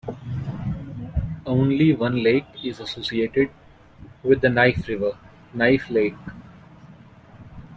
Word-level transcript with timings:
Only 1.45 1.93
one 1.93 2.23
lake 2.23 2.47
is 2.63 2.79
associated 2.79 3.51
with 4.23 4.41
the 4.41 4.49
Knife 4.49 4.87
River: 4.87 5.15
Knife 5.53 5.89
Lake. 5.91 6.15